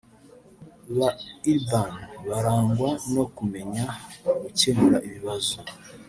Ba 0.97 1.09
Urbain 1.51 1.93
barangwa 2.27 2.89
no 3.13 3.23
kumenya 3.35 3.85
gukemura 4.41 4.97
ibibazo 5.07 5.57